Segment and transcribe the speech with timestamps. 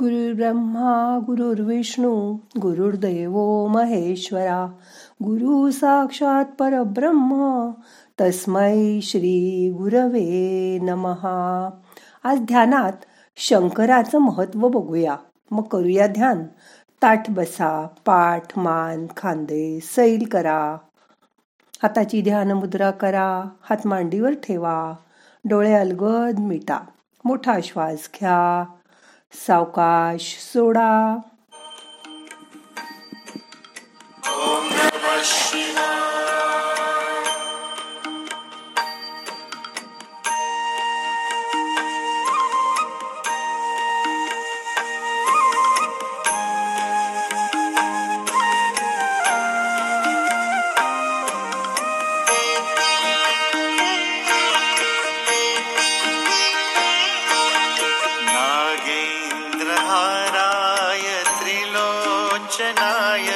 [0.00, 4.72] गुरुर्ब्रह्मा गुरुर्विष्णू गुरुर्दैव महेश्वरा
[5.24, 7.70] गुरु साक्षात परब्रह्म
[8.20, 11.70] तस्मै श्री गुरवे नमहा
[12.24, 12.92] आज ध्यानात
[13.36, 15.16] शंकराचं महत्त्व बघूया.
[15.50, 16.44] मग करूया ध्यान.
[17.02, 20.76] ताठ बसा पाठ मान खांदे सैल करा.
[21.82, 23.44] हाताची ध्यान मुद्रा करा.
[23.70, 24.94] हात मांडीवर ठेवा.
[25.48, 26.78] डोळे अलगद मिटा.
[27.24, 28.64] मोठा श्वास घ्या.
[29.32, 31.18] सावकाश सोडा.
[62.58, 63.28] त्रिलोचनाय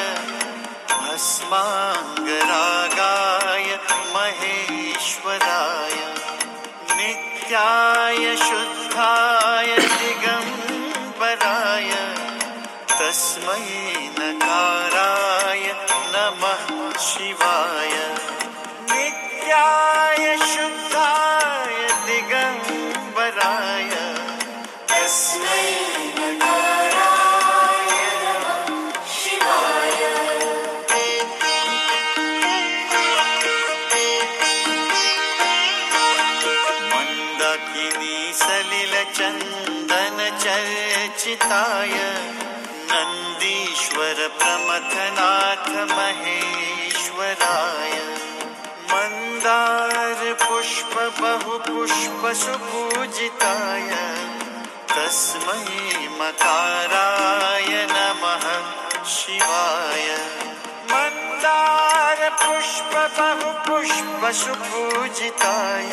[0.90, 1.68] भस्माङ्गरागाय
[4.14, 5.94] महेश्वराय
[6.96, 11.90] नित्याय शुद्धाय दिगम्बराय
[12.98, 13.62] तस्मै
[14.18, 15.64] नकाराय
[16.14, 16.66] नमः
[16.98, 17.94] शिवाय।
[18.90, 23.90] नित्याय शुद्धाय दिगम्बराय।
[24.90, 25.91] तस्मै
[38.32, 41.94] सलिल चन्दन चर्चिताय।
[42.92, 47.92] नन्दीश्वर प्रमथनाथ महेश्वराय।
[48.92, 53.90] मन्दार पुष्प बहुपुष्प सुपूजिताय।
[54.92, 60.16] तस्मै मकाराय नमः शिवाय।
[60.92, 65.92] मन्दार पुष्प बहुपुष्प सुपूजिताय।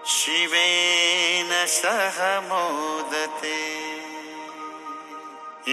[0.06, 3.81] शिवेन सह मोदते।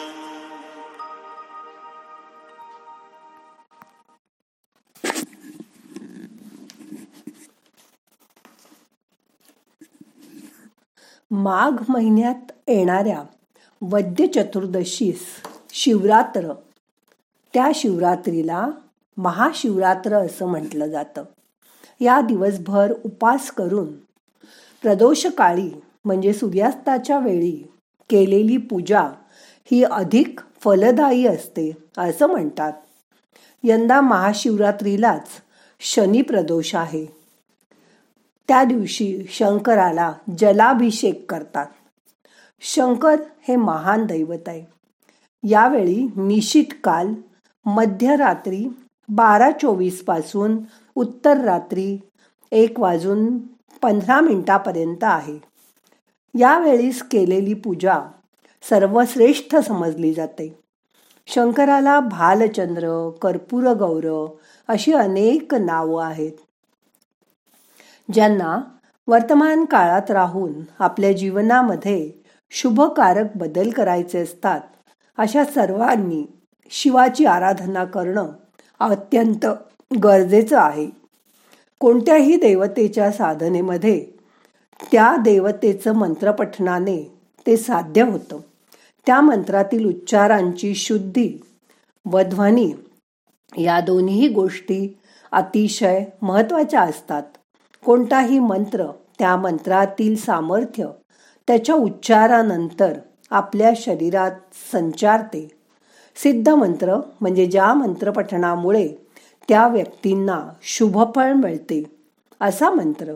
[11.32, 13.24] माघ महिन्यात येणाऱ्या
[13.82, 15.26] वद्य चतुर्दशीस
[15.74, 16.54] शिवरात्र.
[17.54, 18.68] त्या शिवरात्रीला
[19.18, 21.24] महाशिवरात्र असं म्हटलं जातं.
[22.00, 23.96] या दिवसभर उपास करून
[24.82, 27.68] प्रदोषकाळी म्हणजे सूर्यास्ताच्या वेळी
[28.10, 29.02] केलेली पूजा
[29.72, 32.74] ही अधिक फलदायी असते असं म्हणतात.
[33.64, 35.28] यंदा महाशिवरात्रीलाच
[35.80, 37.21] शनी प्रदोष आहे.
[38.52, 41.66] त्या दिवशी शंकराला जलाभिषेक करतात.
[42.62, 43.16] शंकर
[43.48, 44.66] हे महान दैवत आहे.
[45.44, 47.14] यावेळी निशित काल
[47.66, 48.66] मध्यरात्री
[49.10, 50.58] बारा चोवीसपासून
[50.96, 51.98] उत्तर रात्री
[52.52, 53.38] एक वाजून
[53.82, 55.40] पंधरा मिनिटापर्यंत आहे.
[56.40, 58.00] यावेळीस केलेली पूजा
[58.70, 60.60] सर्वश्रेष्ठ समजली जाते.
[61.28, 64.28] शंकराला भालचंद्र कर्पूर गौरव
[64.68, 66.32] अशी अनेक नावं आहेत.
[68.14, 68.62] ज्यांना
[69.08, 72.12] वर्तमान काळात राहून आपल्या जीवनामध्ये
[72.50, 74.62] शुभकारक बदल करायचे असतात
[75.18, 76.26] अशा सर्वांनी
[76.70, 78.30] शिवाची आराधना करणं
[78.80, 79.46] अत्यंत
[80.04, 80.90] गरजेचं आहे.
[81.80, 84.06] कोणत्याही देवतेच्या साधनेमध्ये
[84.92, 87.18] त्या देवतेचं मंत्रपठणाने
[87.48, 88.40] ते साध्य होतं.
[89.06, 91.42] त्या मंत्रातील उच्चारांची शुद्धी
[92.06, 92.74] व ध्वनी
[93.58, 95.00] या दोन्ही गोष्टी
[95.32, 97.24] अतिशय महत्त्वाच्या असतात.
[97.86, 98.86] कोणताही मंत्र
[99.20, 100.88] त्या मंत्रातील सामर्थ्य
[101.48, 102.94] त्याच्या उच्चारानंतर
[103.30, 104.32] आपल्या शरीरात
[104.72, 105.48] संचारते.
[106.16, 108.88] सिद्ध मंत्र म्हणजे ज्या मंत्रपठणामुळे
[109.50, 111.84] त्या व्यक्तींना शुभफळ मिळते.
[112.42, 113.16] असा मंत्र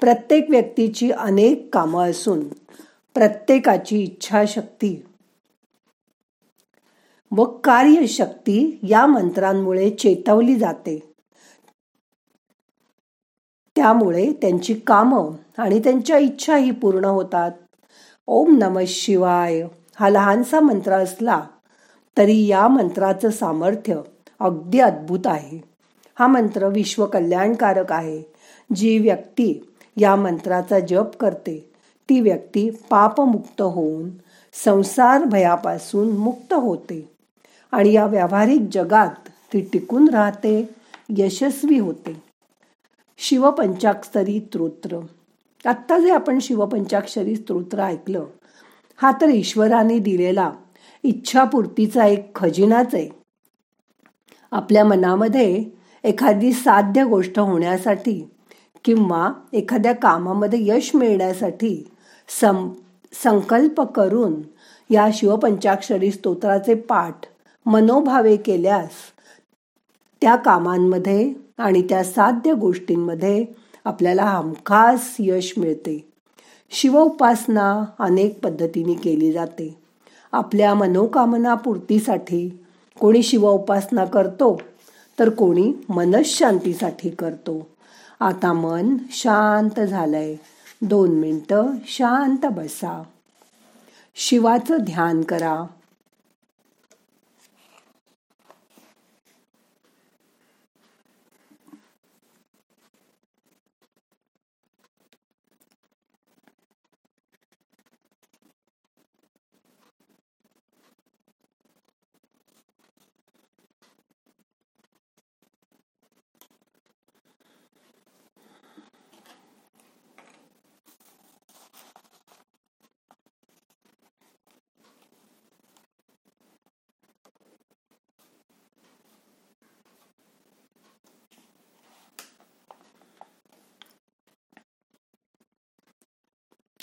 [0.00, 2.48] प्रत्येक व्यक्तीची अनेक कामं असून
[3.14, 5.04] प्रत्येकाची इच्छाशक्ती
[7.30, 11.13] व कार्यशक्ती या मंत्रांमुळे चेतवली जाते.
[13.76, 17.50] त्यामुळे त्यांची कामं आणि त्यांच्या इच्छाही पूर्ण होतात.
[18.26, 19.62] ओम नम शिवाय.
[19.96, 21.40] हा लहानसा मंत्र असला
[22.16, 24.00] तरी या मंत्राचं सामर्थ्य
[24.40, 25.60] अगदी अद्भुत आहे.
[26.18, 28.22] हा मंत्र विश्व कल्याणकारक आहे.
[28.76, 29.52] जी व्यक्ती
[29.96, 31.58] या मंत्राचा जप करते
[32.08, 34.10] ती व्यक्ती पापमुक्त होऊन
[34.64, 37.08] संसार भयापासून मुक्त होते
[37.72, 40.68] आणि या व्यावहारिक जगात ती टिकून राहते
[41.18, 42.33] यशस्वी होते.
[43.18, 44.98] शिवपंचाक्षरी स्तोत्र.
[45.64, 48.24] आत्ता जे आपण शिवपंचाक्षरी स्तोत्र ऐकलं
[48.98, 50.50] हा तर ईश्वराने दिलेला
[51.04, 53.08] इच्छापूर्तीचा एक खजिनाच आहे.
[54.52, 55.64] आपल्या मनामध्ये
[56.04, 58.20] एखादी साध्य गोष्ट होण्यासाठी
[58.84, 61.74] किंवा एखाद्या कामामध्ये यश मिळण्यासाठी
[62.28, 62.68] सं
[63.22, 64.34] संकल्प करून
[64.90, 67.26] या शिवपंचाक्षरी स्तोत्राचे पाठ
[67.66, 68.90] मनोभावे केल्यास
[70.22, 73.46] त्या कामांमध्ये आणि त्या साध्य गोष्टींमध्ये
[73.84, 76.08] आपल्याला हमखास यश मिळते.
[76.70, 79.78] शिव उपासना अनेक पद्धतीने केली जाते.
[80.32, 82.64] आपल्या मनोकामना पूर्तीसाठी
[83.00, 84.60] कोणी शिव उपासना करतो
[85.18, 87.66] तर कोणी मनशांतीसाठी करतो.
[88.20, 90.36] आता मन शांत झालंय.
[90.82, 93.02] दोन मिनटं शांत बसा.
[94.16, 95.64] शिवाचं ध्यान करा.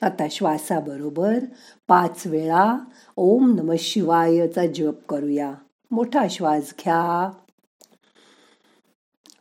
[0.01, 1.39] आता श्वासाबरोबर
[1.87, 2.77] पाच वेळा
[3.17, 5.53] ओम नम शिवायचा जप करूया.
[5.91, 7.31] मोठा श्वास घ्या.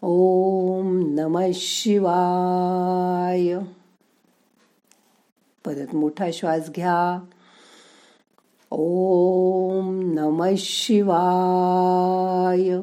[0.03, 3.59] ओम नम शिवाय.
[5.65, 7.25] परत मोठा श्वास घ्या.
[8.71, 12.81] ओम नम शिवाय.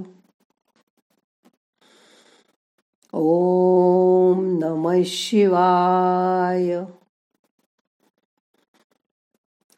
[3.13, 6.96] ओम नम शिवाय.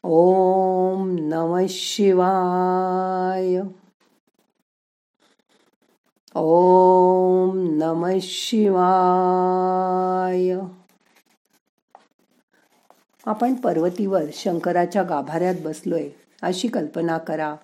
[0.02, 3.60] ओम नम शिवाय।
[6.34, 10.54] ओम नम शिवाय।
[13.26, 16.08] आपण पर्वतीवर शंकराच्या गाभाऱ्यात बसलोय
[16.42, 17.56] अशी कल्पना करा.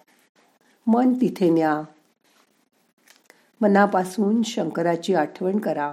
[0.87, 1.83] मन तिथे न्या.
[3.61, 5.93] मनापासून शंकराची आठवण करा.